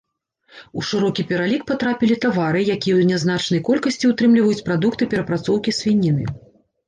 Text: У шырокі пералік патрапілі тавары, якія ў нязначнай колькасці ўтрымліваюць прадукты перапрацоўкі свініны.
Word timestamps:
У 0.79 0.83
шырокі 0.91 1.25
пералік 1.31 1.63
патрапілі 1.71 2.15
тавары, 2.23 2.61
якія 2.75 2.95
ў 2.97 3.03
нязначнай 3.11 3.61
колькасці 3.67 4.09
ўтрымліваюць 4.13 4.65
прадукты 4.69 5.03
перапрацоўкі 5.15 5.77
свініны. 5.81 6.25